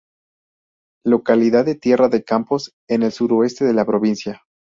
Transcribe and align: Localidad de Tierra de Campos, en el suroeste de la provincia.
Localidad 1.05 1.63
de 1.63 1.75
Tierra 1.75 2.09
de 2.09 2.23
Campos, 2.23 2.73
en 2.89 3.03
el 3.03 3.11
suroeste 3.11 3.65
de 3.65 3.73
la 3.73 3.85
provincia. 3.85 4.41